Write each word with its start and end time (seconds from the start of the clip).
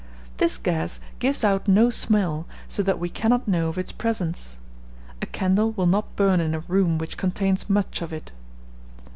This 0.37 0.57
gas 0.57 0.99
gives 1.19 1.43
out 1.43 1.67
no 1.67 1.91
smell, 1.91 2.47
so 2.67 2.81
that 2.81 2.97
we 2.97 3.07
cannot 3.07 3.47
know 3.47 3.67
of 3.69 3.77
its 3.77 3.91
presence. 3.91 4.57
A 5.21 5.27
candle 5.27 5.73
will 5.73 5.85
not 5.85 6.15
burn 6.15 6.39
in 6.39 6.55
a 6.55 6.61
room 6.61 6.97
which 6.97 7.17
contains 7.17 7.69
much 7.69 8.01
of 8.01 8.11
it. 8.11 8.31